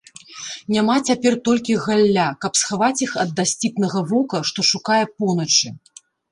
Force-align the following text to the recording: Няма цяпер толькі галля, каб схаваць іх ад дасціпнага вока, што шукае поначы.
Няма 0.75 0.95
цяпер 1.09 1.33
толькі 1.47 1.75
галля, 1.83 2.25
каб 2.47 2.51
схаваць 2.61 3.03
іх 3.09 3.15
ад 3.27 3.37
дасціпнага 3.43 3.99
вока, 4.15 4.43
што 4.51 4.59
шукае 4.73 5.01
поначы. 5.17 5.67